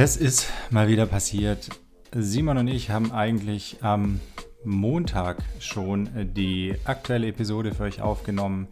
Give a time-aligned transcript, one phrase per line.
[0.00, 1.70] Es ist mal wieder passiert.
[2.14, 4.20] Simon und ich haben eigentlich am
[4.62, 8.68] Montag schon die aktuelle Episode für euch aufgenommen.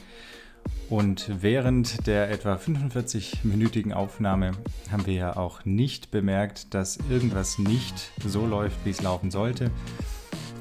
[0.89, 4.53] Und während der etwa 45-minütigen Aufnahme
[4.93, 9.73] haben wir ja auch nicht bemerkt, dass irgendwas nicht so läuft, wie es laufen sollte.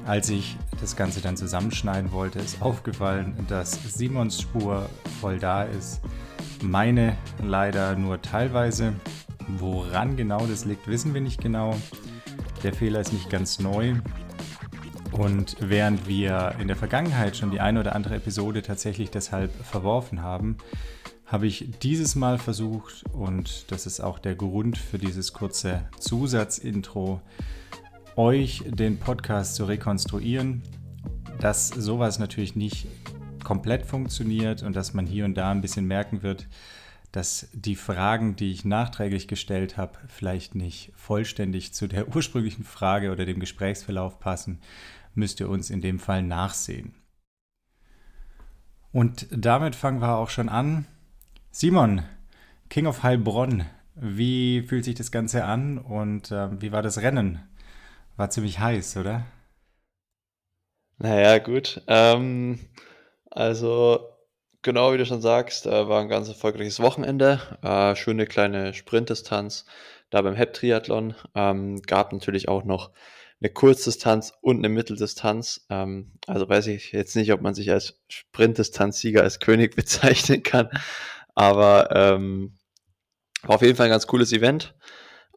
[0.04, 4.90] Als ich das Ganze dann zusammenschneiden wollte, ist aufgefallen, dass Simons Spur
[5.20, 6.00] voll da ist.
[6.60, 8.94] Meine leider nur teilweise.
[9.48, 11.76] Woran genau das liegt, wissen wir nicht genau.
[12.62, 13.94] Der Fehler ist nicht ganz neu.
[15.12, 20.22] Und während wir in der Vergangenheit schon die eine oder andere Episode tatsächlich deshalb verworfen
[20.22, 20.56] haben,
[21.26, 27.20] habe ich dieses Mal versucht, und das ist auch der Grund für dieses kurze Zusatzintro,
[28.16, 30.62] euch den Podcast zu rekonstruieren,
[31.40, 32.86] dass sowas natürlich nicht
[33.42, 36.46] komplett funktioniert und dass man hier und da ein bisschen merken wird,
[37.16, 43.10] dass die Fragen, die ich nachträglich gestellt habe, vielleicht nicht vollständig zu der ursprünglichen Frage
[43.10, 44.60] oder dem Gesprächsverlauf passen,
[45.14, 46.94] müsst ihr uns in dem Fall nachsehen.
[48.92, 50.84] Und damit fangen wir auch schon an.
[51.50, 52.02] Simon,
[52.68, 53.64] King of Heilbronn,
[53.94, 57.40] wie fühlt sich das Ganze an und äh, wie war das Rennen?
[58.18, 59.24] War ziemlich heiß, oder?
[60.98, 61.80] Naja, gut.
[61.86, 62.58] Ähm,
[63.30, 64.06] also,
[64.66, 67.40] genau wie du schon sagst, äh, war ein ganz erfolgreiches Wochenende.
[67.62, 69.64] Äh, schöne kleine Sprintdistanz
[70.10, 71.14] da beim Hep-Triathlon.
[71.36, 72.90] Ähm, gab natürlich auch noch
[73.40, 75.64] eine Kurzdistanz und eine Mitteldistanz.
[75.70, 80.68] Ähm, also weiß ich jetzt nicht, ob man sich als Sprintdistanzsieger als König bezeichnen kann.
[81.36, 82.58] Aber ähm,
[83.42, 84.74] war auf jeden Fall ein ganz cooles Event.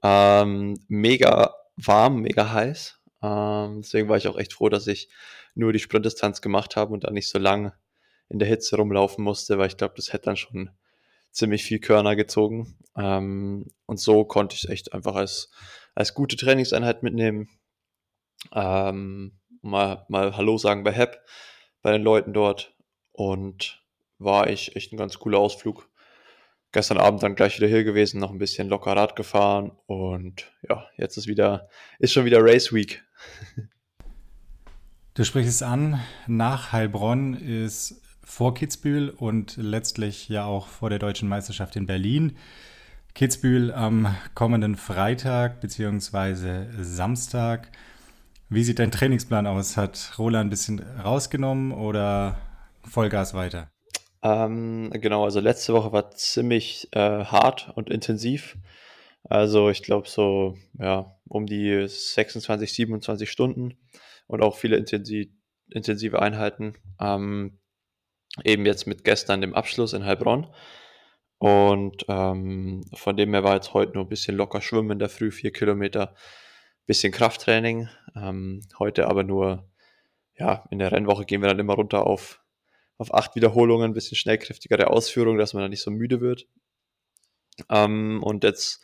[0.02, 3.00] Ähm, mega warm, mega heiß.
[3.22, 5.08] Ähm, deswegen war ich auch echt froh, dass ich
[5.54, 7.74] nur die Sprintdistanz gemacht habe und dann nicht so lang
[8.30, 10.70] in der Hitze rumlaufen musste, weil ich glaube, das hätte dann schon
[11.32, 12.78] ziemlich viel Körner gezogen.
[12.96, 15.52] Ähm, und so konnte ich es echt einfach als,
[15.96, 17.50] als gute Trainingseinheit mitnehmen.
[18.54, 21.20] Ähm, mal, mal Hallo sagen bei HEP,
[21.82, 22.76] bei den Leuten dort.
[23.12, 23.84] Und
[24.18, 25.90] war ich echt ein ganz cooler Ausflug
[26.72, 30.88] gestern Abend dann gleich wieder hier gewesen, noch ein bisschen locker Rad gefahren und ja,
[30.98, 33.04] jetzt ist wieder, ist schon wieder Race Week.
[35.16, 41.00] Du sprichst es an, nach Heilbronn ist vor Kitzbühel und letztlich ja auch vor der
[41.00, 42.38] deutschen Meisterschaft in Berlin.
[43.16, 46.68] Kitzbühel am kommenden Freitag bzw.
[46.80, 47.72] Samstag.
[48.48, 49.78] Wie sieht dein Trainingsplan aus?
[49.78, 52.38] Hat Roland ein bisschen rausgenommen oder
[52.84, 53.72] Vollgas weiter?
[54.22, 58.58] Ähm, genau, also letzte Woche war ziemlich äh, hart und intensiv.
[59.24, 63.76] Also ich glaube so, ja, um die 26, 27 Stunden
[64.28, 65.30] und auch viele intensiv,
[65.72, 66.76] intensive Einheiten.
[67.02, 67.59] Ähm,
[68.44, 70.48] eben jetzt mit gestern dem Abschluss in Heilbronn.
[71.38, 75.10] Und ähm, von dem her war jetzt heute nur ein bisschen locker schwimmen in der
[75.10, 76.16] Früh, vier Kilometer,
[76.86, 77.90] bisschen Krafttraining.
[78.16, 79.70] Ähm, heute aber nur,
[80.38, 82.42] ja, in der Rennwoche gehen wir dann immer runter auf
[83.00, 86.48] auf acht Wiederholungen, ein bisschen schnellkräftigere Ausführung, dass man dann nicht so müde wird.
[87.70, 88.84] Ähm, und jetzt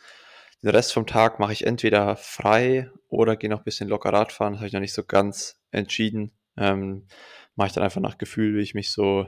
[0.62, 4.54] den Rest vom Tag mache ich entweder frei oder gehe noch ein bisschen locker Radfahren.
[4.54, 6.32] Das habe ich noch nicht so ganz entschieden.
[6.56, 7.06] Ähm,
[7.56, 9.26] mache ich dann einfach nach Gefühl, wie ich mich so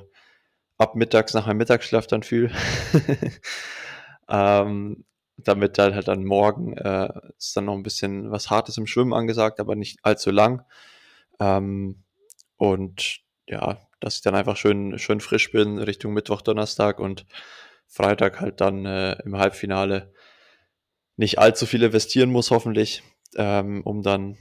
[0.79, 2.53] ab mittags nach meinem Mittagsschlaf dann fühle.
[4.29, 5.05] ähm,
[5.37, 9.15] damit dann halt dann morgen äh, ist dann noch ein bisschen was Hartes im Schwimmen
[9.15, 10.65] angesagt, aber nicht allzu lang.
[11.41, 12.03] Ähm,
[12.57, 17.25] und ja, dass ich dann einfach schön, schön frisch bin Richtung Mittwoch, Donnerstag und
[17.87, 20.13] Freitag halt dann äh, im Halbfinale
[21.17, 23.03] nicht allzu viel investieren muss, hoffentlich,
[23.37, 24.39] ähm, um dann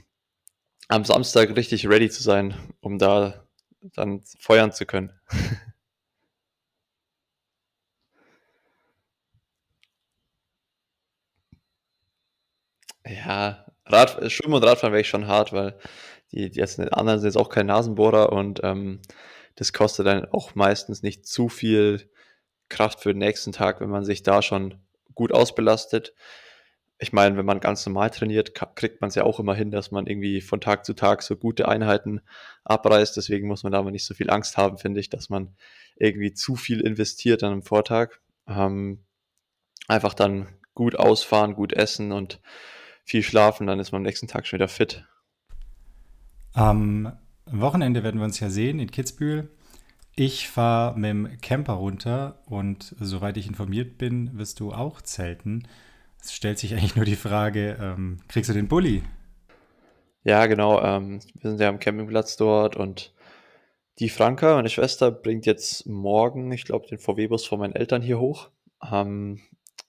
[0.88, 3.47] am Samstag richtig ready zu sein, um da
[3.80, 5.12] dann feuern zu können.
[13.06, 15.78] ja, Rad, Schwimmen und Radfahren wäre ich schon hart, weil
[16.32, 19.00] die, die jetzt, anderen sind jetzt auch kein Nasenbohrer und ähm,
[19.54, 22.10] das kostet dann auch meistens nicht zu viel
[22.68, 24.74] Kraft für den nächsten Tag, wenn man sich da schon
[25.14, 26.14] gut ausbelastet.
[26.98, 29.92] Ich meine, wenn man ganz normal trainiert, kriegt man es ja auch immer hin, dass
[29.92, 32.20] man irgendwie von Tag zu Tag so gute Einheiten
[32.64, 33.16] abreißt.
[33.16, 35.54] Deswegen muss man da aber nicht so viel Angst haben, finde ich, dass man
[35.96, 38.18] irgendwie zu viel investiert an einem Vortag.
[38.48, 39.04] Ähm,
[39.86, 42.40] einfach dann gut ausfahren, gut essen und
[43.04, 45.04] viel schlafen, dann ist man am nächsten Tag schon wieder fit.
[46.52, 47.16] Am
[47.46, 49.48] Wochenende werden wir uns ja sehen in Kitzbühel.
[50.14, 55.66] Ich fahre mit dem Camper runter und soweit ich informiert bin, wirst du auch zelten.
[56.20, 59.02] Es stellt sich eigentlich nur die Frage, ähm, kriegst du den Bulli?
[60.24, 60.82] Ja, genau.
[60.82, 63.14] Ähm, wir sind ja am Campingplatz dort und
[63.98, 68.20] die Franka, meine Schwester, bringt jetzt morgen, ich glaube, den VW-Bus von meinen Eltern hier
[68.20, 68.50] hoch.
[68.92, 69.40] Ähm,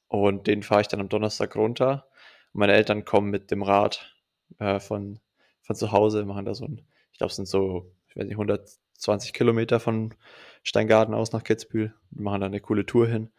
[0.07, 2.07] und den fahre ich dann am Donnerstag runter.
[2.53, 4.15] meine Eltern kommen mit dem Rad
[4.57, 5.19] äh, von,
[5.61, 8.33] von zu Hause, machen da so ein, ich glaube, es sind so, ich weiß nicht,
[8.33, 10.15] 120 Kilometer von
[10.63, 11.93] Steingarten aus nach Kitzbühel.
[12.09, 13.29] Wir machen da eine coole Tour hin.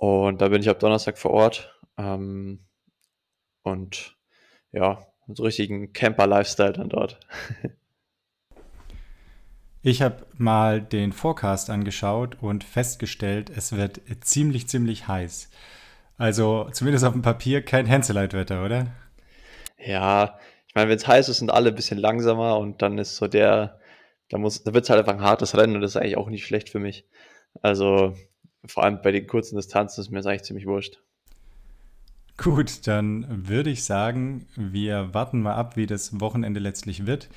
[0.00, 1.78] Und da bin ich ab Donnerstag vor Ort.
[1.98, 2.60] Ähm,
[3.62, 4.16] und
[4.72, 7.20] ja, so richtigen Camper-Lifestyle dann dort.
[9.82, 15.48] Ich habe mal den Forecast angeschaut und festgestellt, es wird ziemlich, ziemlich heiß.
[16.18, 18.88] Also zumindest auf dem Papier kein Hänseleit-Wetter, oder?
[19.78, 20.38] Ja,
[20.68, 23.26] ich meine, wenn es heiß ist, sind alle ein bisschen langsamer und dann ist so
[23.26, 23.80] der,
[24.28, 26.28] da muss, da wird es halt einfach ein hartes Rennen und das ist eigentlich auch
[26.28, 27.06] nicht schlecht für mich.
[27.62, 28.14] Also
[28.66, 30.98] vor allem bei den kurzen Distanzen ist mir das eigentlich ziemlich wurscht.
[32.36, 37.28] Gut, dann würde ich sagen, wir warten mal ab, wie das Wochenende letztlich wird.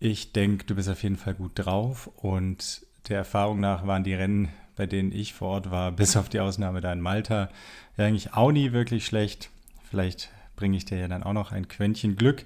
[0.00, 4.14] Ich denke, du bist auf jeden Fall gut drauf und der Erfahrung nach waren die
[4.14, 7.50] Rennen, bei denen ich vor Ort war, bis auf die Ausnahme da in Malta,
[7.96, 9.50] eigentlich auch nie wirklich schlecht.
[9.88, 12.44] Vielleicht bringe ich dir ja dann auch noch ein Quäntchen Glück.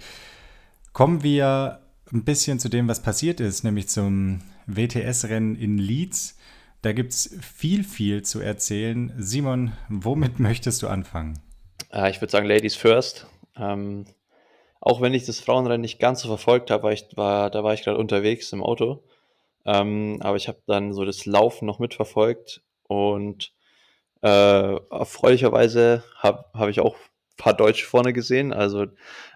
[0.93, 1.81] Kommen wir
[2.12, 6.37] ein bisschen zu dem, was passiert ist, nämlich zum WTS-Rennen in Leeds.
[6.82, 9.12] Da gibt es viel, viel zu erzählen.
[9.18, 11.38] Simon, womit möchtest du anfangen?
[11.92, 13.26] Äh, ich würde sagen, Ladies first.
[13.56, 14.06] Ähm,
[14.80, 17.98] auch wenn ich das Frauenrennen nicht ganz so verfolgt habe, war, da war ich gerade
[17.98, 19.02] unterwegs im Auto.
[19.66, 23.52] Ähm, aber ich habe dann so das Laufen noch mitverfolgt und
[24.22, 28.54] äh, erfreulicherweise habe hab ich auch ein paar Deutsche vorne gesehen.
[28.54, 28.86] Also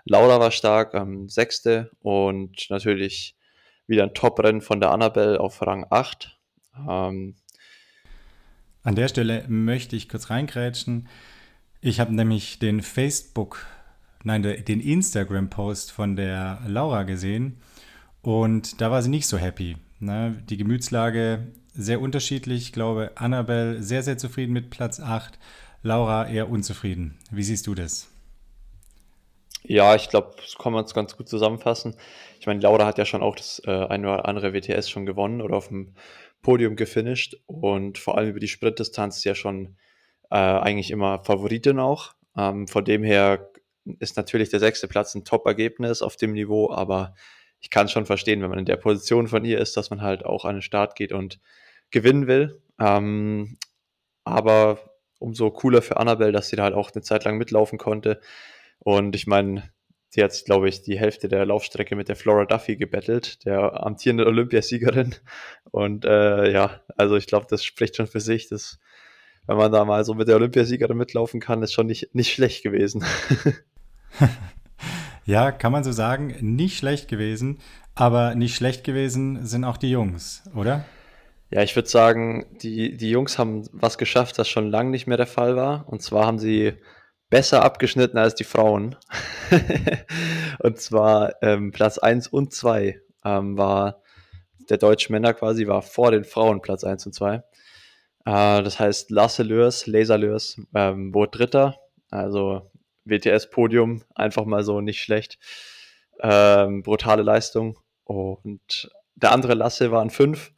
[0.07, 3.37] Laura war stark, ähm, Sechste und natürlich
[3.87, 6.39] wieder ein Top-Rennen von der Annabelle auf Rang 8.
[6.77, 7.35] Ähm,
[8.83, 11.09] An der Stelle möchte ich kurz reingrätschen.
[11.81, 13.67] Ich habe nämlich den Facebook
[14.25, 17.61] nein, den Instagram-Post von der Laura gesehen
[18.23, 19.77] und da war sie nicht so happy.
[20.01, 20.43] Ne?
[20.49, 22.63] Die Gemütslage sehr unterschiedlich.
[22.63, 25.39] Ich glaube, Annabelle sehr, sehr zufrieden mit Platz 8,
[25.83, 27.19] Laura eher unzufrieden.
[27.31, 28.09] Wie siehst du das?
[29.67, 31.95] Ja, ich glaube, das kann man ganz gut zusammenfassen.
[32.39, 35.41] Ich meine, Laura hat ja schon auch das äh, eine oder andere WTS schon gewonnen
[35.41, 35.95] oder auf dem
[36.45, 39.77] Podium gefinisht und vor allem über die Sprintdistanz ja schon
[40.31, 42.15] äh, eigentlich immer Favoritin auch.
[42.37, 43.51] Ähm, von dem her
[43.99, 47.15] ist natürlich der sechste Platz ein Top-Ergebnis auf dem Niveau, aber
[47.61, 50.25] ich kann schon verstehen, wenn man in der Position von ihr ist, dass man halt
[50.25, 51.41] auch an den Start geht und
[51.91, 52.63] gewinnen will.
[52.79, 53.59] Ähm,
[54.25, 54.79] aber
[55.19, 58.21] umso cooler für Annabelle, dass sie da halt auch eine Zeit lang mitlaufen konnte.
[58.79, 59.74] Und ich meine,
[60.15, 64.29] sie hat, glaube ich, die Hälfte der Laufstrecke mit der Flora Duffy gebettelt, der amtierenden
[64.29, 65.17] Olympiasiegerin.
[65.73, 68.49] Und äh, ja, also ich glaube, das spricht schon für sich.
[68.49, 68.79] dass
[69.49, 72.63] wenn man da mal so mit der Olympiasiegerin mitlaufen kann, ist schon nicht, nicht schlecht
[72.63, 73.05] gewesen.
[75.25, 77.59] ja, kann man so sagen, nicht schlecht gewesen,
[77.97, 80.85] aber nicht schlecht gewesen sind auch die Jungs, oder?
[81.51, 85.17] Ja, ich würde sagen, die, die Jungs haben was geschafft, das schon lange nicht mehr
[85.17, 85.89] der Fall war.
[85.89, 86.75] Und zwar haben sie
[87.35, 88.95] besser abgeschnitten als die Frauen.
[90.61, 94.05] und zwar ähm, Platz 1 und 2 ähm, war
[94.71, 97.35] der deutsche Männer quasi, war vor den Frauen Platz 1 und 2.
[97.35, 97.43] Äh,
[98.25, 101.81] das heißt, Lasse Lörs, Laser Lörs, ähm, wurde Dritter.
[102.09, 102.71] Also
[103.05, 105.41] WTS-Podium, einfach mal so nicht schlecht.
[106.21, 107.81] Ähm, brutale Leistung.
[108.05, 110.53] Und der andere Lasse waren fünf.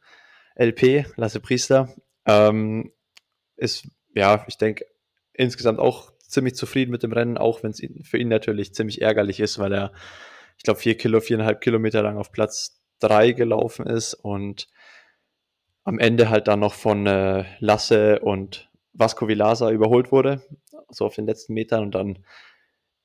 [0.53, 1.89] LP, Lasse Priester.
[2.27, 2.91] Ähm,
[3.55, 4.85] ist, ja, ich denke,
[5.33, 9.39] insgesamt auch ziemlich zufrieden mit dem Rennen, auch wenn es für ihn natürlich ziemlich ärgerlich
[9.39, 9.91] ist, weil er,
[10.57, 14.67] ich glaube, vier Kilo, viereinhalb Kilometer lang auf Platz drei gelaufen ist und
[15.83, 20.41] am Ende halt dann noch von äh, Lasse und Vasco Vilasa überholt wurde
[20.89, 22.19] so auf den letzten Metern und dann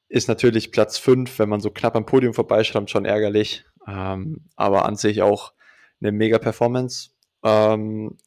[0.09, 3.65] ist natürlich Platz 5, wenn man so knapp am Podium vorbeischrammt, schon ärgerlich.
[3.89, 5.55] Ähm, aber an sich auch
[6.01, 7.11] eine mega Performance.
[7.43, 8.19] Ähm,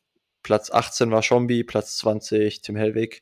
[0.41, 3.21] Platz 18 war Schombi, Platz 20 Tim Hellwig.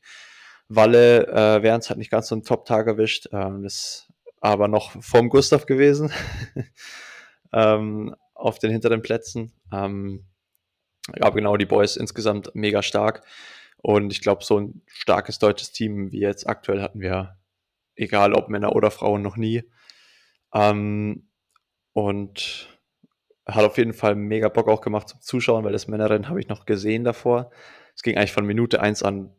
[0.70, 5.30] Walle äh, Werns hat nicht ganz so einen Top-Tag erwischt, ähm, ist aber noch vom
[5.30, 6.12] Gustav gewesen
[7.54, 9.54] ähm, auf den hinteren Plätzen.
[9.72, 10.26] Ähm,
[11.20, 13.24] aber genau, die Boys insgesamt mega stark.
[13.78, 17.38] Und ich glaube, so ein starkes deutsches Team wie jetzt aktuell hatten wir,
[17.96, 19.64] egal ob Männer oder Frauen, noch nie.
[20.54, 21.30] Ähm,
[21.92, 22.70] und
[23.46, 26.48] hat auf jeden Fall mega Bock auch gemacht zum Zuschauen, weil das Männerrennen habe ich
[26.48, 27.52] noch gesehen davor.
[27.96, 29.36] Es ging eigentlich von Minute eins an,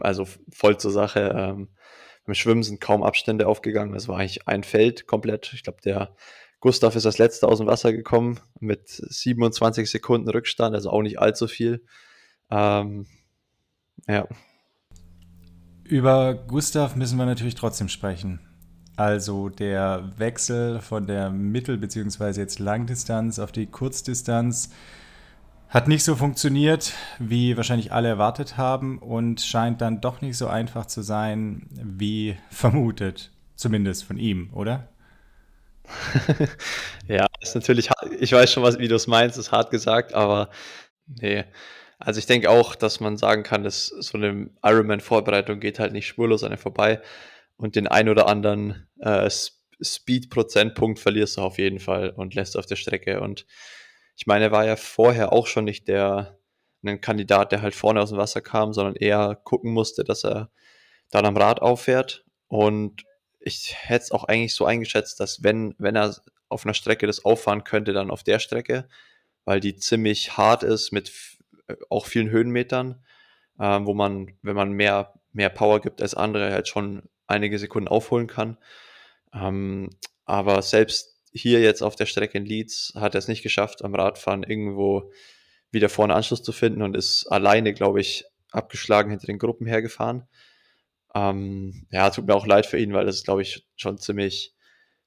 [0.00, 1.34] also voll zur Sache.
[1.36, 1.68] Ähm,
[2.24, 3.94] beim Schwimmen sind kaum Abstände aufgegangen.
[3.94, 5.52] Es war eigentlich ein Feld komplett.
[5.54, 6.14] Ich glaube, der
[6.60, 11.18] Gustav ist als letzter aus dem Wasser gekommen mit 27 Sekunden Rückstand, also auch nicht
[11.18, 11.82] allzu viel.
[12.50, 13.06] Ähm,
[14.06, 14.28] ja.
[15.84, 18.40] Über Gustav müssen wir natürlich trotzdem sprechen.
[18.96, 22.38] Also der Wechsel von der Mittel- bzw.
[22.38, 24.70] jetzt Langdistanz auf die Kurzdistanz
[25.70, 30.48] Hat nicht so funktioniert, wie wahrscheinlich alle erwartet haben und scheint dann doch nicht so
[30.48, 33.30] einfach zu sein, wie vermutet.
[33.54, 34.88] Zumindest von ihm, oder?
[37.08, 40.50] ja, ist natürlich, ich weiß schon, was, wie du es meinst, ist hart gesagt, aber
[41.06, 41.44] nee.
[42.00, 46.08] Also ich denke auch, dass man sagen kann, dass so eine Ironman-Vorbereitung geht halt nicht
[46.08, 47.00] spurlos an dir vorbei
[47.56, 49.30] und den ein oder anderen äh,
[49.82, 53.20] Speed-Prozentpunkt verlierst du auf jeden Fall und lässt auf der Strecke.
[53.20, 53.46] Und
[54.20, 56.38] ich meine, er war ja vorher auch schon nicht der
[56.84, 60.50] ein Kandidat, der halt vorne aus dem Wasser kam, sondern eher gucken musste, dass er
[61.10, 62.26] dann am Rad auffährt.
[62.46, 63.04] Und
[63.38, 66.14] ich hätte es auch eigentlich so eingeschätzt, dass wenn, wenn er
[66.50, 68.88] auf einer Strecke das auffahren könnte, dann auf der Strecke,
[69.46, 71.10] weil die ziemlich hart ist mit
[71.68, 73.02] äh, auch vielen Höhenmetern,
[73.58, 77.88] äh, wo man, wenn man mehr, mehr Power gibt als andere, halt schon einige Sekunden
[77.88, 78.58] aufholen kann.
[79.32, 79.88] Ähm,
[80.26, 83.94] aber selbst hier jetzt auf der Strecke in Leeds hat er es nicht geschafft, am
[83.94, 85.10] Radfahren irgendwo
[85.70, 90.26] wieder vorne Anschluss zu finden und ist alleine, glaube ich, abgeschlagen hinter den Gruppen hergefahren.
[91.14, 94.54] Ähm, ja, tut mir auch leid für ihn, weil das ist, glaube ich, schon ziemlich,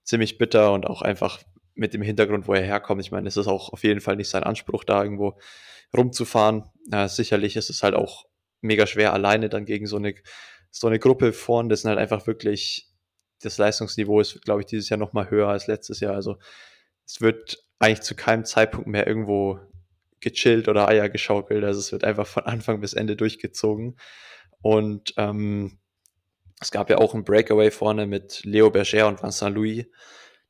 [0.04, 1.42] ziemlich bitter und auch einfach
[1.76, 3.02] mit dem Hintergrund, wo er herkommt.
[3.02, 5.40] Ich meine, es ist auch auf jeden Fall nicht sein Anspruch, da irgendwo
[5.96, 6.64] rumzufahren.
[6.92, 8.26] Ja, sicherlich ist es halt auch
[8.62, 10.16] mega schwer, alleine dann gegen so eine,
[10.72, 11.70] so eine Gruppe vorn.
[11.70, 12.93] Das sind halt einfach wirklich
[13.46, 16.16] das Leistungsniveau ist, glaube ich, dieses Jahr noch mal höher als letztes Jahr.
[16.16, 16.38] Also
[17.06, 19.60] es wird eigentlich zu keinem Zeitpunkt mehr irgendwo
[20.20, 21.64] gechillt oder Eier geschaukelt.
[21.64, 23.98] Also es wird einfach von Anfang bis Ende durchgezogen.
[24.62, 25.80] Und ähm,
[26.60, 29.86] es gab ja auch ein Breakaway vorne mit Leo Berger und Vincent Louis,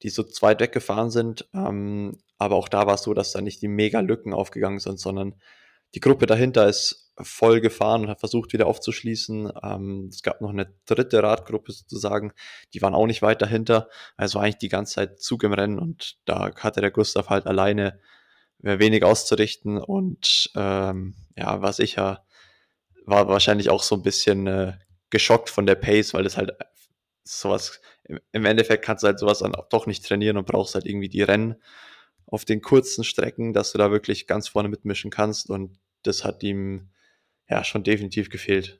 [0.04, 1.50] die so zweit weggefahren sind.
[1.54, 5.00] Ähm, aber auch da war es so, dass da nicht die mega Lücken aufgegangen sind,
[5.00, 5.36] sondern
[5.96, 9.52] die Gruppe dahinter ist voll gefahren und hat versucht, wieder aufzuschließen.
[9.64, 12.34] Ähm, es gab noch eine dritte Radgruppe sozusagen,
[12.74, 13.90] die waren auch nicht weit dahinter.
[14.18, 18.00] Also eigentlich die ganze Zeit Zug im Rennen und da hatte der Gustav halt alleine
[18.64, 22.26] äh, wenig auszurichten und ähm, ja, war sicher,
[23.06, 24.74] war wahrscheinlich auch so ein bisschen äh,
[25.10, 26.54] geschockt von der Pace, weil das halt
[27.24, 27.80] sowas,
[28.32, 31.22] im Endeffekt kannst du halt sowas dann doch nicht trainieren und brauchst halt irgendwie die
[31.22, 31.56] Rennen
[32.26, 36.44] auf den kurzen Strecken, dass du da wirklich ganz vorne mitmischen kannst und das hat
[36.44, 36.90] ihm
[37.50, 38.80] ja schon definitiv gefehlt.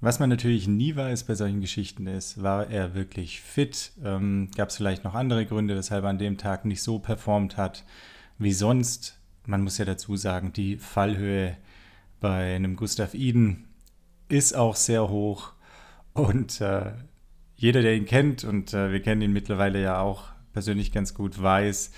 [0.00, 3.92] Was man natürlich nie weiß bei solchen Geschichten ist, war er wirklich fit?
[4.04, 7.56] Ähm, Gab es vielleicht noch andere Gründe, weshalb er an dem Tag nicht so performt
[7.56, 7.84] hat
[8.38, 9.20] wie sonst?
[9.46, 11.56] Man muss ja dazu sagen, die Fallhöhe
[12.20, 13.68] bei einem Gustav Iden
[14.28, 15.52] ist auch sehr hoch
[16.14, 16.92] und äh,
[17.54, 21.40] jeder, der ihn kennt, und äh, wir kennen ihn mittlerweile ja auch persönlich ganz gut,
[21.40, 21.92] weiß,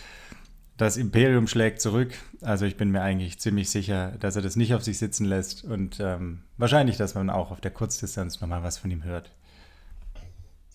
[0.77, 2.13] das Imperium schlägt zurück.
[2.41, 5.65] Also ich bin mir eigentlich ziemlich sicher, dass er das nicht auf sich sitzen lässt
[5.65, 9.31] und ähm, wahrscheinlich, dass man auch auf der Kurzdistanz nochmal was von ihm hört.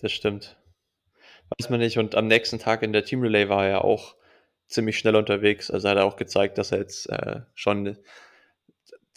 [0.00, 0.56] Das stimmt.
[1.58, 1.98] Weiß man nicht.
[1.98, 4.14] Und am nächsten Tag in der Team Relay war er auch
[4.66, 5.70] ziemlich schnell unterwegs.
[5.70, 7.98] Also hat er auch gezeigt, dass er jetzt äh, schon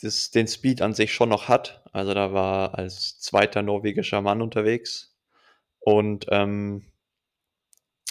[0.02, 1.84] das, den Speed an sich schon noch hat.
[1.94, 5.16] Also da war als zweiter norwegischer Mann unterwegs.
[5.80, 6.86] Und ähm,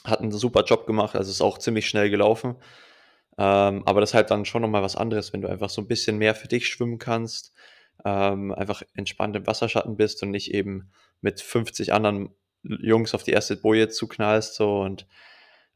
[0.04, 2.56] hat einen super Job gemacht, also ist auch ziemlich schnell gelaufen.
[3.38, 5.88] Ähm, aber das ist halt dann schon nochmal was anderes, wenn du einfach so ein
[5.88, 7.52] bisschen mehr für dich schwimmen kannst,
[8.04, 10.90] ähm, einfach entspannt im Wasserschatten bist und nicht eben
[11.20, 12.30] mit 50 anderen
[12.62, 14.54] Jungs auf die erste Boje zuknallst.
[14.54, 15.06] So und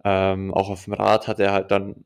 [0.04, 2.04] ähm, auch auf dem Rad hat er halt dann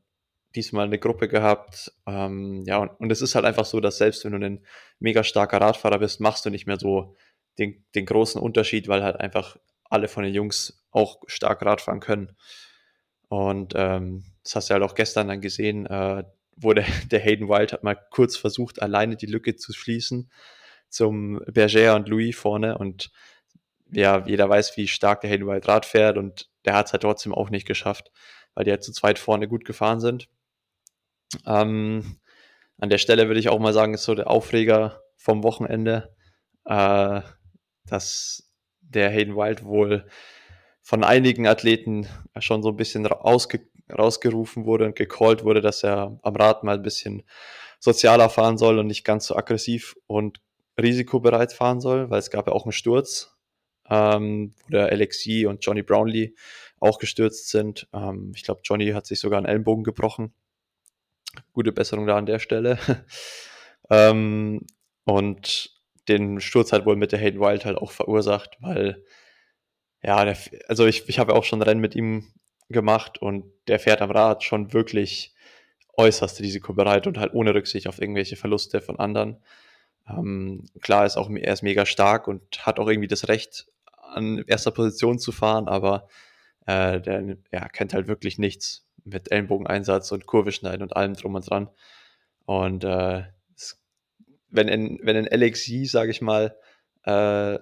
[0.55, 1.93] diesmal eine Gruppe gehabt.
[2.07, 4.65] Ähm, ja, und, und es ist halt einfach so, dass selbst wenn du ein
[4.99, 7.15] mega starker Radfahrer bist, machst du nicht mehr so
[7.59, 9.57] den, den großen Unterschied, weil halt einfach
[9.91, 12.35] alle von den Jungs auch stark Radfahren können.
[13.27, 16.23] Und ähm, das hast du halt auch gestern dann gesehen, äh,
[16.55, 20.31] wo der, der Hayden Wild hat mal kurz versucht, alleine die Lücke zu schließen
[20.89, 22.77] zum Berger und Louis vorne.
[22.77, 23.11] Und
[23.91, 27.03] ja, jeder weiß, wie stark der Hayden Wild Rad fährt und der hat es halt
[27.03, 28.11] trotzdem auch nicht geschafft,
[28.53, 30.27] weil die halt zu zweit vorne gut gefahren sind.
[31.45, 32.19] Ähm,
[32.77, 36.15] an der Stelle würde ich auch mal sagen, ist so der Aufreger vom Wochenende,
[36.65, 37.21] äh,
[37.85, 38.50] dass
[38.91, 40.05] der Hayden Wild wohl
[40.81, 42.07] von einigen Athleten
[42.39, 46.75] schon so ein bisschen rausge rausgerufen wurde und gecallt wurde, dass er am Rad mal
[46.75, 47.23] ein bisschen
[47.79, 50.39] sozialer fahren soll und nicht ganz so aggressiv und
[50.79, 53.35] risikobereit fahren soll, weil es gab ja auch einen Sturz,
[53.89, 56.33] ähm, wo der Alexi und Johnny Brownlee
[56.79, 57.87] auch gestürzt sind.
[57.93, 60.33] Ähm, ich glaube, Johnny hat sich sogar einen Ellenbogen gebrochen.
[61.53, 62.77] Gute Besserung da an der Stelle.
[63.89, 64.65] ähm,
[65.03, 69.03] und den Sturz hat wohl mit der Hayden Wild halt auch verursacht, weil
[70.03, 72.33] ja, der, also ich, ich habe auch schon Rennen mit ihm
[72.69, 75.33] gemacht und der fährt am Rad schon wirklich
[75.97, 79.37] äußerst risikobereit und halt ohne Rücksicht auf irgendwelche Verluste von anderen.
[80.09, 83.67] Ähm, klar ist auch, er ist mega stark und hat auch irgendwie das Recht,
[84.01, 86.07] an erster Position zu fahren, aber
[86.65, 88.87] äh, der ja, kennt halt wirklich nichts.
[89.03, 91.69] mit Ellenbogeneinsatz und Kurve schneiden und allem drum und dran.
[92.45, 93.23] Und äh,
[94.51, 96.55] wenn ein, wenn ein LXI, sage ich mal,
[97.03, 97.59] äh,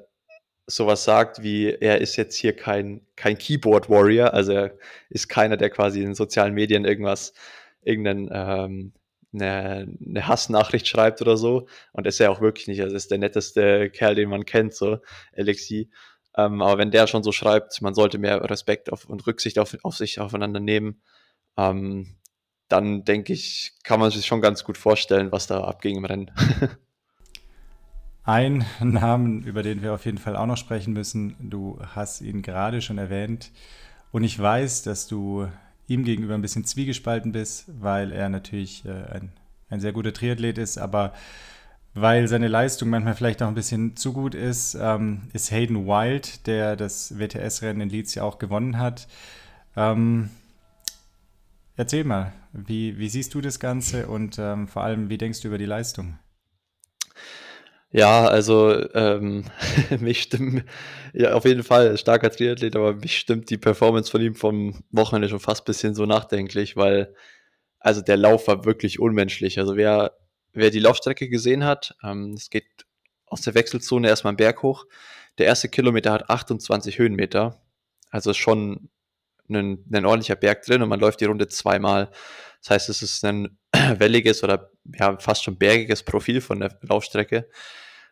[0.67, 4.77] sowas sagt wie, er ist jetzt hier kein, kein Keyboard-Warrior, also er
[5.09, 7.33] ist keiner, der quasi in sozialen Medien irgendwas,
[7.81, 8.93] irgendeinen ähm,
[9.33, 11.67] eine, eine Hassnachricht schreibt oder so.
[11.93, 12.81] Und ist er auch wirklich nicht.
[12.81, 14.99] Also ist der netteste Kerl, den man kennt, so
[15.35, 15.89] Alexi.
[16.35, 19.75] Ähm, aber wenn der schon so schreibt, man sollte mehr Respekt auf, und Rücksicht auf,
[19.83, 21.01] auf sich aufeinander nehmen,
[21.57, 22.15] ähm,
[22.69, 26.31] dann denke ich, kann man sich schon ganz gut vorstellen, was da abging im Rennen.
[28.23, 32.43] Ein Namen, über den wir auf jeden Fall auch noch sprechen müssen, du hast ihn
[32.43, 33.51] gerade schon erwähnt.
[34.11, 35.47] Und ich weiß, dass du
[35.87, 39.31] ihm gegenüber ein bisschen zwiegespalten bist, weil er natürlich äh, ein,
[39.69, 41.13] ein sehr guter Triathlet ist, aber
[41.95, 46.45] weil seine Leistung manchmal vielleicht auch ein bisschen zu gut ist, ähm, ist Hayden Wild,
[46.45, 49.07] der das WTS-Rennen in Leeds ja auch gewonnen hat.
[49.75, 50.29] Ähm,
[51.79, 55.47] erzähl mal, wie, wie siehst du das Ganze und ähm, vor allem, wie denkst du
[55.47, 56.19] über die Leistung?
[57.91, 59.45] Ja, also ähm,
[59.99, 60.65] mich stimmt,
[61.13, 65.29] ja, auf jeden Fall starker Triathlet, aber mich stimmt die Performance von ihm vom Wochenende
[65.29, 67.15] schon fast ein bisschen so nachdenklich, weil
[67.79, 69.57] also der Lauf war wirklich unmenschlich.
[69.57, 70.17] Also wer,
[70.51, 72.67] wer die Laufstrecke gesehen hat, ähm, es geht
[73.25, 74.85] aus der Wechselzone erstmal einen Berg hoch.
[75.37, 77.61] Der erste Kilometer hat 28 Höhenmeter,
[78.11, 78.89] also schon
[79.49, 82.11] ein, ein ordentlicher Berg drin und man läuft die Runde zweimal.
[82.61, 83.57] Das heißt, es ist ein
[83.97, 87.49] welliges oder ja, fast schon bergiges Profil von der Laufstrecke.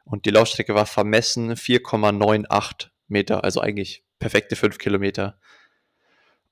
[0.04, 5.40] Und die Laufstrecke war vermessen 4,98 Meter, also eigentlich perfekte 5 Kilometer.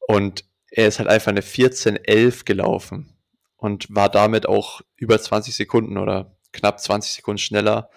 [0.07, 3.15] Und er ist halt einfach eine 14,11 gelaufen
[3.55, 7.89] und war damit auch über 20 Sekunden oder knapp 20 Sekunden schneller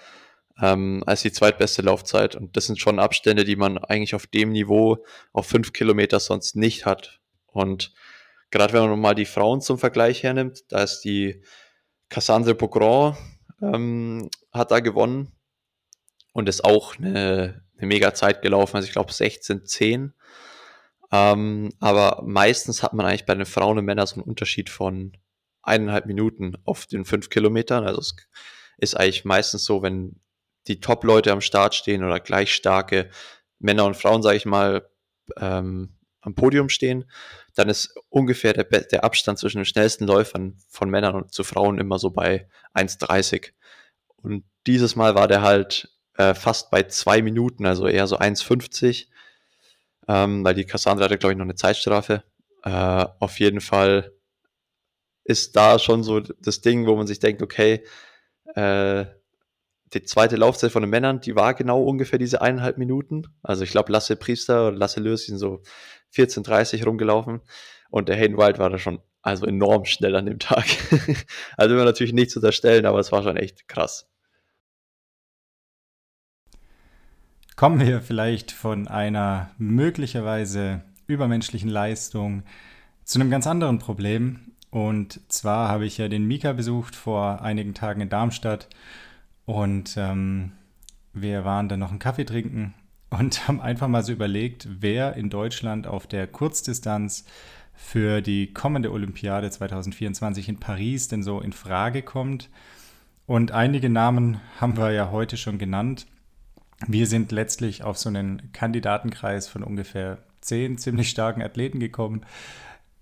[0.60, 2.34] ähm, als die zweitbeste Laufzeit.
[2.34, 6.56] Und das sind schon Abstände, die man eigentlich auf dem Niveau auf 5 Kilometer sonst
[6.56, 7.20] nicht hat.
[7.46, 7.92] Und
[8.50, 11.42] gerade wenn man mal die Frauen zum Vergleich hernimmt, da ist die
[12.08, 13.16] Cassandre Pogron
[13.62, 15.32] ähm, hat da gewonnen
[16.32, 18.76] und ist auch eine, eine mega Zeit gelaufen.
[18.76, 20.12] Also ich glaube 16,10.
[21.10, 25.16] Ähm, aber meistens hat man eigentlich bei den Frauen und Männern so einen Unterschied von
[25.62, 27.84] eineinhalb Minuten auf den fünf Kilometern.
[27.84, 28.14] Also es
[28.78, 30.20] ist eigentlich meistens so, wenn
[30.68, 33.10] die Top-Leute am Start stehen oder gleich starke
[33.58, 34.88] Männer und Frauen, sage ich mal,
[35.38, 37.10] ähm, am Podium stehen,
[37.54, 41.78] dann ist ungefähr der, der Abstand zwischen den schnellsten Läufern von Männern und zu Frauen
[41.78, 43.52] immer so bei 1,30.
[44.16, 49.06] Und dieses Mal war der halt äh, fast bei zwei Minuten, also eher so 1,50,
[50.08, 52.24] ähm, weil die Cassandra hatte, glaube ich, noch eine Zeitstrafe.
[52.64, 54.12] Äh, auf jeden Fall
[55.24, 57.84] ist da schon so das Ding, wo man sich denkt, okay,
[58.54, 59.04] äh,
[59.94, 63.26] die zweite Laufzeit von den Männern, die war genau ungefähr diese eineinhalb Minuten.
[63.42, 65.62] Also ich glaube, Lasse Priester oder Lasse Lös sind so
[66.14, 67.40] 14,30 rumgelaufen
[67.90, 70.66] und der Hayden Wild war da schon also enorm schnell an dem Tag.
[71.56, 74.08] also immer natürlich nichts unterstellen, aber es war schon echt krass.
[77.56, 82.44] Kommen wir vielleicht von einer möglicherweise übermenschlichen Leistung
[83.04, 84.52] zu einem ganz anderen Problem.
[84.70, 88.68] Und zwar habe ich ja den Mika besucht vor einigen Tagen in Darmstadt
[89.48, 90.52] und ähm,
[91.14, 92.74] wir waren dann noch einen Kaffee trinken
[93.08, 97.24] und haben einfach mal so überlegt, wer in Deutschland auf der Kurzdistanz
[97.72, 102.50] für die kommende Olympiade 2024 in Paris denn so in Frage kommt.
[103.24, 106.06] Und einige Namen haben wir ja heute schon genannt.
[106.86, 112.20] Wir sind letztlich auf so einen Kandidatenkreis von ungefähr zehn ziemlich starken Athleten gekommen,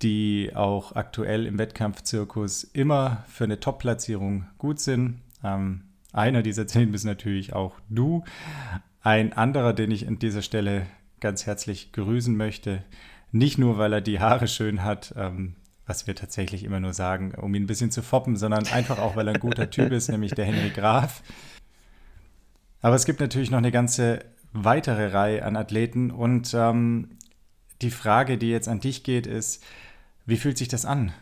[0.01, 5.19] die auch aktuell im Wettkampfzirkus immer für eine Top-Platzierung gut sind.
[5.43, 8.23] Ähm, einer dieser zehn bist natürlich auch du.
[9.01, 10.87] Ein anderer, den ich an dieser Stelle
[11.19, 12.83] ganz herzlich grüßen möchte,
[13.31, 17.33] nicht nur, weil er die Haare schön hat, ähm, was wir tatsächlich immer nur sagen,
[17.35, 20.09] um ihn ein bisschen zu foppen, sondern einfach auch, weil er ein guter Typ ist,
[20.09, 21.23] nämlich der Henry Graf.
[22.81, 24.19] Aber es gibt natürlich noch eine ganze
[24.53, 27.09] weitere Reihe an Athleten und ähm,
[27.81, 29.63] die Frage, die jetzt an dich geht, ist,
[30.25, 31.13] wie fühlt sich das an?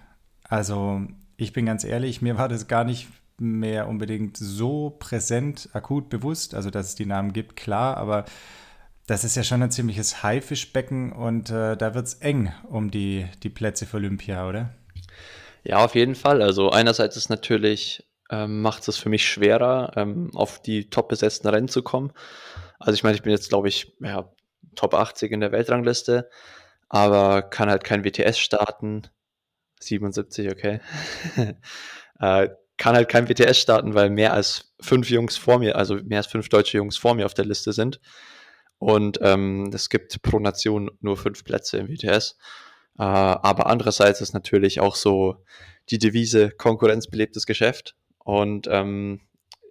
[0.44, 1.02] Also
[1.38, 6.56] ich bin ganz ehrlich, mir war das gar nicht mehr unbedingt so präsent, akut bewusst,
[6.56, 8.26] also dass es die Namen gibt, klar, aber
[9.08, 13.28] das ist ja schon ein ziemliches Haifischbecken und äh, da wird es eng um die,
[13.44, 14.74] die Plätze für Olympia, oder?
[15.64, 16.42] Ja, auf jeden Fall.
[16.42, 21.48] Also einerseits ist natürlich ähm, macht es für mich schwerer, ähm, auf die top besetzten
[21.48, 22.12] Rennen zu kommen.
[22.80, 24.32] Also ich meine, ich bin jetzt, glaube ich, ja,
[24.76, 26.30] Top 80 in der Weltrangliste,
[26.90, 29.04] aber kann halt kein WTS starten.
[29.80, 30.82] 77, okay.
[32.20, 36.20] äh, kann halt kein WTS starten, weil mehr als fünf Jungs vor mir, also mehr
[36.20, 38.00] als fünf deutsche Jungs vor mir auf der Liste sind.
[38.78, 42.38] Und ähm, es gibt pro Nation nur fünf Plätze im WTS.
[42.98, 45.44] Äh, aber andererseits ist natürlich auch so
[45.90, 47.96] die Devise konkurrenzbelebtes Geschäft.
[48.20, 49.22] Und ähm,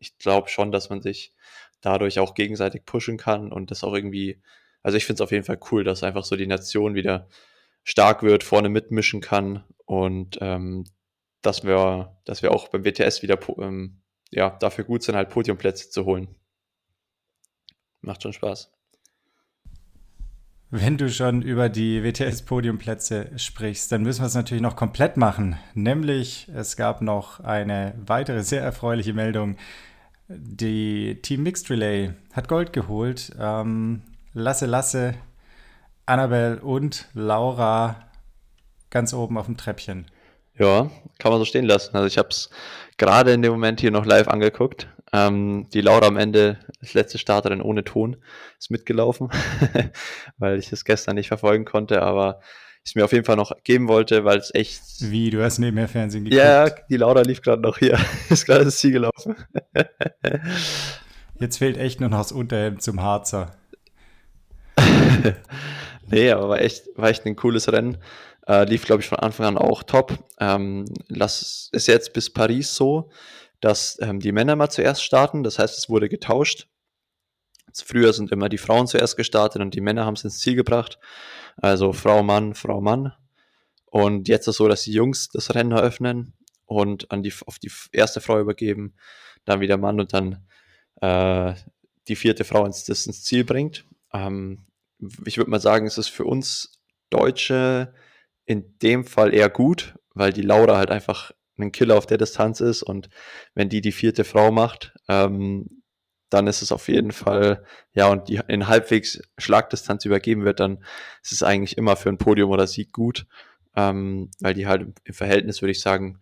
[0.01, 1.33] ich glaube schon, dass man sich
[1.81, 4.41] dadurch auch gegenseitig pushen kann und das auch irgendwie,
[4.83, 7.29] also ich finde es auf jeden Fall cool, dass einfach so die Nation wieder
[7.83, 10.85] stark wird, vorne mitmischen kann und ähm,
[11.45, 15.91] dass wir, dass wir auch beim WTS wieder ähm, ja, dafür gut sind, halt Podiumplätze
[15.91, 16.29] zu holen.
[18.01, 18.71] Macht schon Spaß.
[20.71, 25.57] Wenn du schon über die WTS-Podiumplätze sprichst, dann müssen wir es natürlich noch komplett machen.
[25.75, 29.57] Nämlich, es gab noch eine weitere sehr erfreuliche Meldung.
[30.27, 33.31] Die Team Mixed Relay hat Gold geholt.
[33.39, 34.03] Ähm,
[34.33, 35.15] Lasse Lasse,
[36.07, 38.11] Annabelle und Laura
[38.91, 40.07] ganz oben auf dem Treppchen.
[40.59, 41.97] Ja, kann man so stehen lassen.
[41.97, 42.51] Also ich habe es
[42.97, 44.89] gerade in dem Moment hier noch live angeguckt.
[45.13, 48.17] Ähm, die Laura am Ende, als letzte Starterin ohne Ton,
[48.59, 49.31] ist mitgelaufen,
[50.39, 52.41] weil ich es gestern nicht verfolgen konnte, aber
[52.85, 54.83] ich es mir auf jeden Fall noch geben wollte, weil es echt.
[55.01, 56.43] Wie, du hast nebenher Fernsehen geguckt?
[56.43, 59.37] Ja, die Laura lief gerade noch hier, ist gerade ins Ziel gelaufen.
[61.41, 63.57] Jetzt fehlt echt nur noch das Unterhemd zum Harzer.
[66.11, 67.99] nee, aber war echt, war echt ein cooles Rennen.
[68.47, 70.19] Äh, lief, glaube ich, von Anfang an auch top.
[70.39, 73.11] Ähm, lass, ist jetzt bis Paris so,
[73.61, 75.43] dass ähm, die Männer mal zuerst starten.
[75.43, 76.69] Das heißt, es wurde getauscht.
[77.73, 80.99] Früher sind immer die Frauen zuerst gestartet und die Männer haben es ins Ziel gebracht.
[81.57, 83.13] Also Frau, Mann, Frau, Mann.
[83.87, 86.35] Und jetzt ist es so, dass die Jungs das Rennen eröffnen
[86.67, 88.95] und an die, auf die erste Frau übergeben,
[89.45, 90.47] dann wieder Mann und dann
[91.01, 91.55] äh,
[92.09, 93.85] die vierte Frau ins, das ins Ziel bringt.
[94.13, 94.67] Ähm,
[95.25, 96.81] ich würde mal sagen, es ist für uns
[97.11, 97.95] Deutsche
[98.47, 102.61] in dem Fall eher gut, weil die Laura halt einfach ein Killer auf der Distanz
[102.61, 103.09] ist und
[103.55, 105.83] wenn die die vierte Frau macht, ähm,
[106.31, 110.85] dann ist es auf jeden Fall, ja, und die in halbwegs Schlagdistanz übergeben wird, dann
[111.23, 113.27] ist es eigentlich immer für ein Podium oder Sieg gut,
[113.77, 116.21] ähm, weil die halt im Verhältnis, würde ich sagen,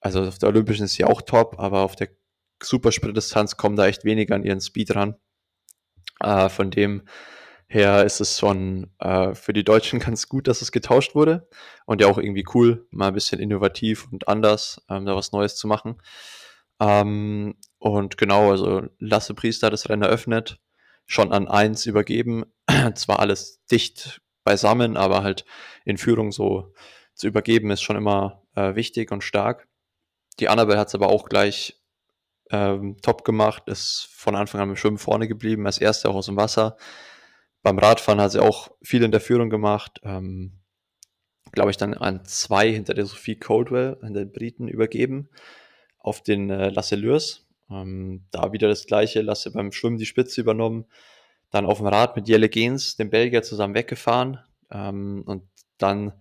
[0.00, 2.10] also auf der Olympischen ist sie auch top, aber auf der
[2.62, 5.16] Supersprintdistanz kommen da echt weniger an ihren Speed ran.
[6.20, 7.02] Äh, von dem
[7.74, 11.48] her ist es schon äh, für die Deutschen ganz gut, dass es getauscht wurde
[11.84, 15.56] und ja auch irgendwie cool, mal ein bisschen innovativ und anders ähm, da was Neues
[15.56, 16.00] zu machen.
[16.80, 20.60] Ähm, und genau, also Lasse Priester das Rennen eröffnet,
[21.04, 22.44] schon an eins übergeben,
[22.94, 25.44] zwar alles dicht beisammen, aber halt
[25.84, 26.72] in Führung so
[27.14, 29.68] zu übergeben ist schon immer äh, wichtig und stark.
[30.40, 31.80] Die Annabelle hat es aber auch gleich
[32.50, 36.26] ähm, top gemacht, ist von Anfang an mit Schwimmen vorne geblieben, als erste auch aus
[36.26, 36.76] dem Wasser
[37.64, 40.00] beim Radfahren hat sie auch viel in der Führung gemacht.
[40.04, 40.60] Ähm,
[41.50, 45.30] Glaube ich, dann an zwei hinter der Sophie Coldwell, an den Briten, übergeben
[45.98, 47.46] auf den äh, Lasse Lürs.
[47.70, 50.84] Ähm, da wieder das gleiche, Lasse beim Schwimmen die Spitze übernommen.
[51.50, 54.40] Dann auf dem Rad mit Jelle Gens, dem Belgier, zusammen weggefahren.
[54.70, 55.44] Ähm, und
[55.78, 56.12] dann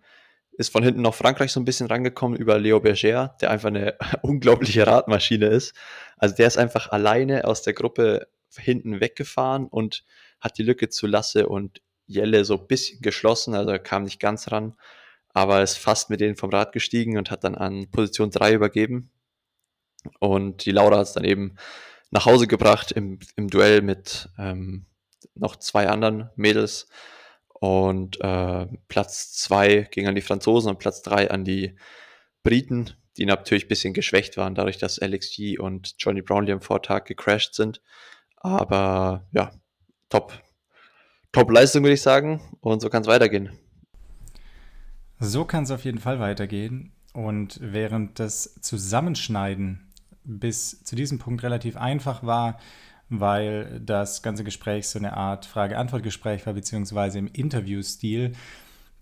[0.54, 3.98] ist von hinten noch Frankreich so ein bisschen rangekommen über Leo Berger, der einfach eine
[4.22, 5.76] unglaubliche Radmaschine ist.
[6.18, 10.06] Also der ist einfach alleine aus der Gruppe hinten weggefahren und
[10.44, 14.20] hat die Lücke zu Lasse und Jelle so ein bisschen geschlossen, also er kam nicht
[14.20, 14.76] ganz ran,
[15.30, 19.10] aber ist fast mit denen vom Rad gestiegen und hat dann an Position 3 übergeben.
[20.20, 21.56] Und die Laura hat es dann eben
[22.12, 24.86] nach Hause gebracht im, im Duell mit ähm,
[25.34, 26.88] noch zwei anderen Mädels.
[27.48, 31.78] Und äh, Platz 2 ging an die Franzosen und Platz 3 an die
[32.44, 37.06] Briten, die natürlich ein bisschen geschwächt waren, dadurch, dass LXG und Johnny Brownlee am Vortag
[37.06, 37.82] gecrashed sind.
[38.36, 39.54] Aber ja,
[40.14, 40.34] top.
[41.32, 42.40] Top-Leistung, würde ich sagen.
[42.62, 43.50] Und so kann es weitergehen.
[45.20, 46.92] So kann es auf jeden Fall weitergehen.
[47.14, 49.92] Und während das Zusammenschneiden
[50.24, 52.60] bis zu diesem Punkt relativ einfach war,
[53.10, 58.34] weil das ganze Gespräch so eine Art Frage-Antwort-Gespräch war, beziehungsweise im Interview-Stil,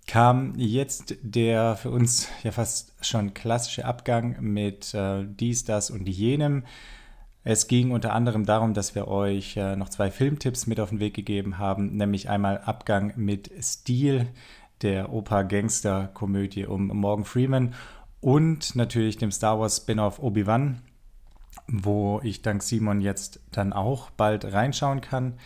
[0.08, 6.08] kam jetzt der für uns ja fast schon klassische Abgang mit äh, dies, das und
[6.08, 6.64] jenem.
[7.44, 11.00] Es ging unter anderem darum, dass wir euch äh, noch zwei Filmtipps mit auf den
[11.00, 14.28] Weg gegeben haben, nämlich einmal Abgang mit Stil,
[14.82, 17.74] der Opa-Gangster-Komödie um Morgan Freeman
[18.20, 20.82] und natürlich dem Star Wars Spin-off Obi-Wan,
[21.68, 25.38] wo ich dank Simon jetzt dann auch bald reinschauen kann.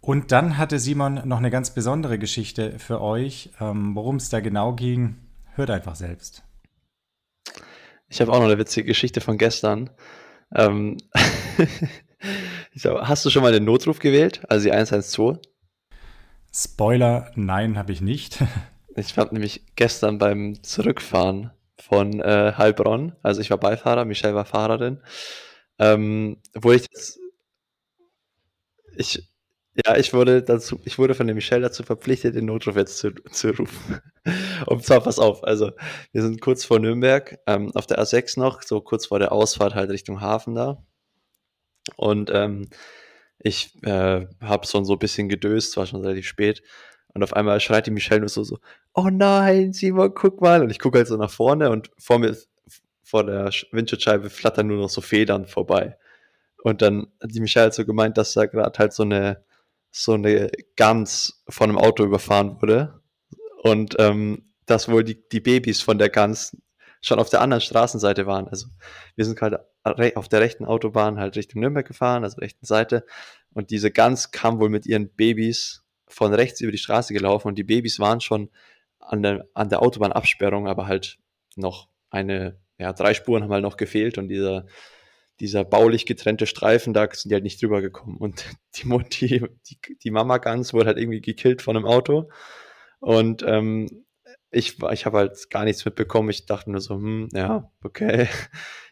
[0.00, 3.50] Und dann hatte Simon noch eine ganz besondere Geschichte für euch.
[3.58, 5.16] Ähm, Worum es da genau ging,
[5.54, 6.42] hört einfach selbst.
[8.08, 9.88] Ich habe auch noch eine witzige Geschichte von gestern.
[10.54, 10.96] Ähm,
[12.84, 14.42] hast du schon mal den Notruf gewählt?
[14.48, 15.38] Also die 112?
[16.52, 18.38] Spoiler, nein, habe ich nicht.
[18.96, 24.44] ich habe nämlich gestern beim Zurückfahren von äh, Heilbronn, also ich war Beifahrer, Michelle war
[24.44, 25.02] Fahrerin,
[25.78, 27.18] ähm, wurde ich das,
[28.96, 29.33] ich,
[29.84, 33.12] ja, ich wurde dazu, ich wurde von der Michelle dazu verpflichtet, den Notruf jetzt zu,
[33.30, 34.00] zu rufen.
[34.66, 35.72] und zwar, pass auf, also
[36.12, 39.74] wir sind kurz vor Nürnberg, ähm, auf der A6 noch, so kurz vor der Ausfahrt
[39.74, 40.84] halt Richtung Hafen da.
[41.96, 42.68] Und ähm,
[43.38, 46.62] ich äh, habe schon so ein bisschen gedöst, war schon relativ spät.
[47.12, 48.58] Und auf einmal schreit die Michelle nur so, so,
[48.94, 50.62] oh nein, Simon, guck mal.
[50.62, 52.36] Und ich gucke halt so nach vorne und vor mir,
[53.02, 55.96] vor der Windschutzscheibe flattern nur noch so Federn vorbei.
[56.62, 59.44] Und dann hat die Michelle halt so gemeint, dass da gerade halt so eine,
[59.96, 63.00] so eine Gans von einem Auto überfahren wurde.
[63.62, 66.56] Und ähm, dass wohl die, die Babys von der Gans
[67.00, 68.48] schon auf der anderen Straßenseite waren.
[68.48, 68.66] Also
[69.14, 73.06] wir sind gerade auf der rechten Autobahn halt Richtung Nürnberg gefahren, also rechten Seite.
[73.52, 77.56] Und diese Gans kam wohl mit ihren Babys von rechts über die Straße gelaufen und
[77.56, 78.50] die Babys waren schon
[78.98, 81.18] an der, an der Autobahnabsperrung, aber halt
[81.54, 84.66] noch eine, ja, drei Spuren haben halt noch gefehlt und dieser,
[85.40, 88.16] dieser baulich getrennte Streifen, da sind die halt nicht drüber gekommen.
[88.18, 88.44] Und
[88.76, 92.30] die, die, die, die Mama Gans wurde halt irgendwie gekillt von einem Auto.
[93.00, 94.04] Und ähm,
[94.50, 96.30] ich, ich habe halt gar nichts mitbekommen.
[96.30, 98.28] Ich dachte nur so, hm, ja, okay.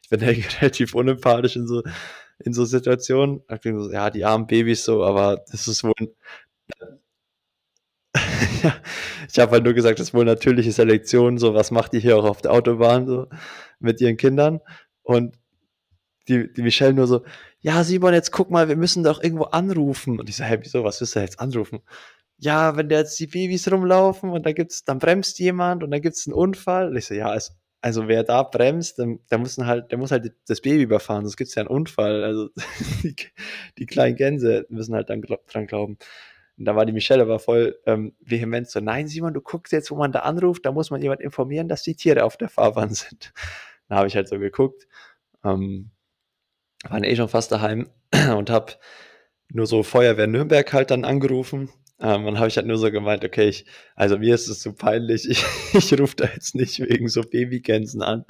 [0.05, 1.83] Ich bin ja relativ unempathisch in so,
[2.39, 3.41] in so Situationen.
[3.63, 5.95] So, ja, die armen Babys so, aber das ist wohl.
[8.63, 8.75] ja,
[9.31, 12.19] ich habe halt nur gesagt, das ist wohl natürliche Selektion, so was macht die hier
[12.19, 13.29] auch auf der Autobahn so
[13.79, 14.61] mit ihren Kindern.
[15.03, 15.39] Und
[16.29, 17.23] die, die Michelle nur so,
[17.61, 20.19] ja, Simon, jetzt guck mal, wir müssen doch irgendwo anrufen.
[20.19, 21.81] Und ich so, hä, wieso, was willst du jetzt anrufen?
[22.43, 26.03] ja, wenn da jetzt die Babys rumlaufen und da gibt's, dann bremst jemand und dann
[26.03, 26.89] gibt's einen Unfall.
[26.89, 30.11] Und ich so, ja, also, also wer da bremst, dann, der muss halt, der muss
[30.11, 32.25] halt das Baby überfahren, sonst gibt's ja einen Unfall.
[32.25, 32.49] Also
[33.05, 33.15] die,
[33.79, 35.99] die kleinen Gänse müssen halt dann dran glauben.
[36.59, 39.93] Und da war die Michelle aber voll ähm, vehement so, nein, Simon, du guckst jetzt,
[39.93, 42.91] wo man da anruft, da muss man jemand informieren, dass die Tiere auf der Fahrbahn
[42.95, 43.33] sind.
[43.89, 44.89] Da habe ich halt so geguckt,
[45.45, 45.93] ähm,
[46.89, 47.89] waren eh schon fast daheim
[48.37, 48.75] und habe
[49.49, 53.25] nur so Feuerwehr Nürnberg halt dann angerufen ähm, und habe ich halt nur so gemeint,
[53.25, 53.65] okay, ich,
[53.95, 58.03] also mir ist es so peinlich, ich, ich rufe da jetzt nicht wegen so Babygänsen
[58.03, 58.25] an.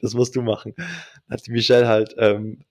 [0.00, 0.74] Das musst du machen.
[0.76, 0.86] Dann
[1.30, 2.64] hat die Michelle halt ähm,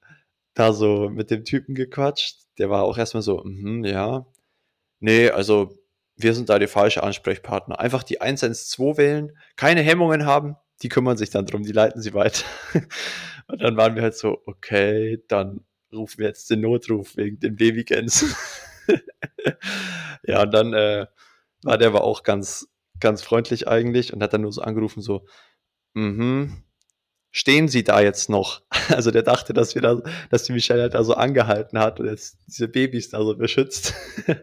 [0.54, 2.41] da so mit dem Typen gequatscht.
[2.58, 4.26] Der war auch erstmal so, mm, ja,
[5.00, 5.78] nee, also
[6.17, 7.80] wir sind da die falsche Ansprechpartner.
[7.80, 12.13] Einfach die 112 wählen, keine Hemmungen haben, die kümmern sich dann drum, die leiten sie
[12.13, 12.46] weiter.
[13.48, 17.56] und dann waren wir halt so, okay, dann rufen wir jetzt den Notruf wegen den
[17.56, 18.34] Babygänsen.
[20.24, 21.08] ja, und dann äh,
[21.63, 22.67] war der aber auch ganz,
[23.00, 25.26] ganz freundlich eigentlich und hat dann nur so angerufen, so,
[25.94, 26.63] mhm,
[27.32, 28.62] stehen Sie da jetzt noch?
[28.89, 32.08] Also der dachte, dass wir da, dass die Michelle halt da so angehalten hat und
[32.08, 33.94] jetzt diese Babys da so beschützt.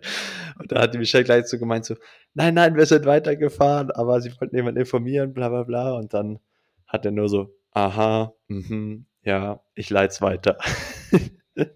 [0.58, 1.94] Und da hat die Michelle gleich so gemeint, so,
[2.34, 5.92] nein, nein, wir sind weitergefahren, aber sie wollten jemanden informieren, bla bla bla.
[5.96, 6.40] Und dann
[6.86, 10.58] hat er nur so, aha, mhm, ja, ich leite es weiter.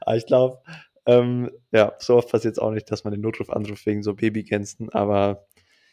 [0.00, 0.58] aber ich glaube,
[1.06, 4.14] ähm, ja, so oft passiert es auch nicht, dass man den Notruf anruft wegen so
[4.14, 5.46] Babygänsen, aber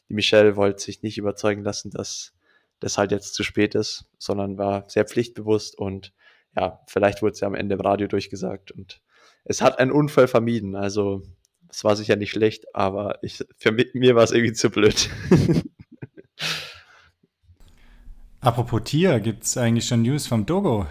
[0.10, 2.34] die Michelle wollte sich nicht überzeugen lassen, dass
[2.80, 6.14] das halt jetzt zu spät ist, sondern war sehr pflichtbewusst und
[6.56, 9.02] ja, vielleicht wurde es ja am Ende im Radio durchgesagt und
[9.46, 10.76] es hat einen Unfall vermieden.
[10.76, 11.24] Also
[11.70, 15.10] es war sicher nicht schlecht, aber ich, für mich, mir war es irgendwie zu blöd.
[18.42, 20.88] Apropos Tier, gibt es eigentlich schon News vom Dogo?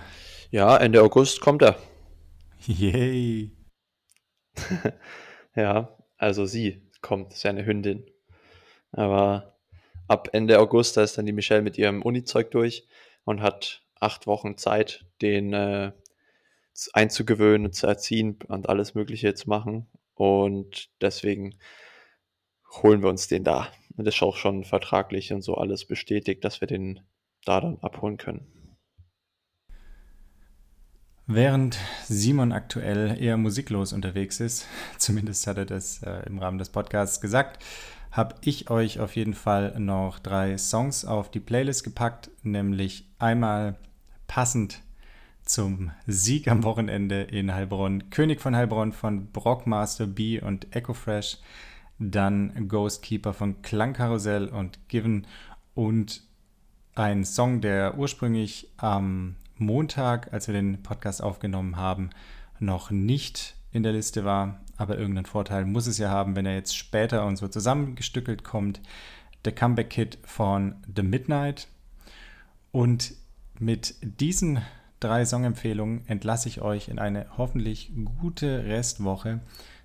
[0.50, 1.76] Ja, Ende August kommt er.
[2.66, 3.52] Yay.
[5.54, 8.04] ja, also sie kommt, ist ja eine Hündin.
[8.92, 9.57] Aber
[10.08, 12.86] ab Ende August, da ist dann die Michelle mit ihrem Uni-Zeug durch
[13.24, 15.92] und hat acht Wochen Zeit, den äh,
[16.92, 19.86] einzugewöhnen, zu erziehen und alles Mögliche zu machen.
[20.14, 21.58] Und deswegen
[22.82, 23.68] holen wir uns den da.
[23.96, 27.00] Und das ist auch schon vertraglich und so alles bestätigt, dass wir den
[27.44, 28.46] da dann abholen können.
[31.26, 34.66] Während Simon aktuell eher musiklos unterwegs ist,
[34.98, 37.62] zumindest hat er das äh, im Rahmen des Podcasts gesagt,
[38.10, 43.76] habe ich euch auf jeden Fall noch drei Songs auf die Playlist gepackt, nämlich einmal
[44.26, 44.80] passend
[45.44, 51.38] zum Sieg am Wochenende in Heilbronn, König von Heilbronn von Brockmaster B und Echo Fresh,
[51.98, 55.26] dann Ghostkeeper von Klangkarussell und Given
[55.74, 56.22] und
[56.94, 62.10] ein Song, der ursprünglich am Montag, als wir den Podcast aufgenommen haben,
[62.58, 64.60] noch nicht in der Liste war.
[64.78, 68.80] Aber irgendeinen Vorteil muss es ja haben, wenn er jetzt später und so zusammengestückelt kommt.
[69.44, 71.68] Der Comeback Kit von The Midnight.
[72.70, 73.12] Und
[73.58, 74.62] mit diesen
[75.00, 79.40] drei Songempfehlungen entlasse ich euch in eine hoffentlich gute Restwoche.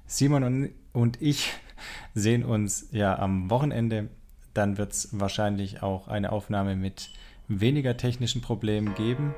[0.06, 1.52] Simon und ich
[2.14, 4.10] sehen uns ja am Wochenende.
[4.54, 7.10] Dann wird es wahrscheinlich auch eine Aufnahme mit
[7.48, 9.34] weniger technischen Problemen geben.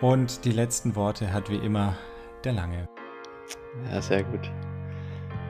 [0.00, 1.98] Und die letzten Worte hat wie immer
[2.44, 2.99] der Lange.
[3.90, 4.50] Ja, sehr gut.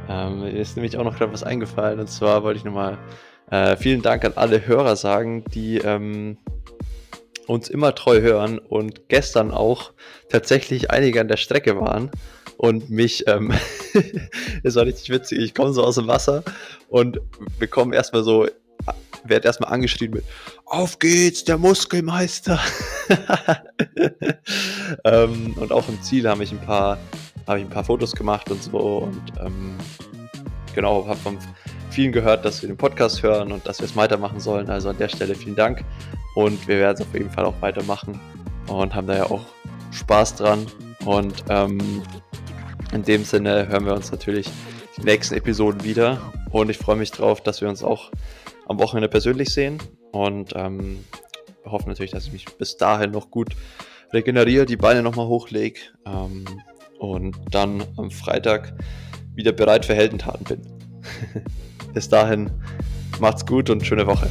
[0.08, 2.00] Ähm, mir ist nämlich auch noch gerade was eingefallen.
[2.00, 2.98] Und zwar wollte ich nochmal
[3.50, 6.38] Äh, vielen Dank an alle Hörer sagen, die ähm,
[7.48, 9.92] uns immer treu hören und gestern auch
[10.28, 12.12] tatsächlich einige an der Strecke waren
[12.56, 13.52] und mich, ähm,
[14.62, 16.44] das war richtig witzig, ich komme so aus dem Wasser
[16.88, 17.20] und
[17.58, 18.46] bekomme erstmal so,
[19.24, 20.24] werde erstmal angeschrien mit,
[20.64, 22.60] auf geht's, der Muskelmeister.
[25.04, 26.98] ähm, und auch im Ziel habe ich ein paar,
[27.50, 29.76] habe ich ein paar Fotos gemacht und so und ähm,
[30.72, 31.36] genau, habe von
[31.90, 34.70] vielen gehört, dass wir den Podcast hören und dass wir es weitermachen sollen.
[34.70, 35.84] Also an der Stelle vielen Dank
[36.36, 38.20] und wir werden es auf jeden Fall auch weitermachen
[38.68, 39.44] und haben da ja auch
[39.90, 40.64] Spaß dran
[41.04, 42.02] und ähm,
[42.92, 44.48] in dem Sinne hören wir uns natürlich
[44.96, 48.12] die nächsten Episoden wieder und ich freue mich drauf, dass wir uns auch
[48.68, 49.78] am Wochenende persönlich sehen
[50.12, 51.04] und ähm,
[51.64, 53.56] hoffe natürlich, dass ich mich bis dahin noch gut
[54.12, 56.44] regeneriere, die Beine nochmal hochlege ähm,
[57.00, 58.74] und dann am Freitag
[59.34, 60.60] wieder bereit für Heldentaten bin.
[61.94, 62.50] bis dahin,
[63.18, 64.28] macht's gut und schöne Woche.